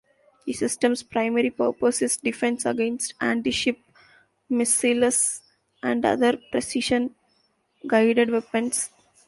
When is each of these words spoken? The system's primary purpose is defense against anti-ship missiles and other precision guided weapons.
The 0.47 0.53
system's 0.53 1.03
primary 1.03 1.51
purpose 1.51 2.01
is 2.01 2.17
defense 2.17 2.65
against 2.65 3.13
anti-ship 3.21 3.77
missiles 4.49 5.41
and 5.83 6.03
other 6.03 6.39
precision 6.51 7.13
guided 7.85 8.31
weapons. 8.31 8.89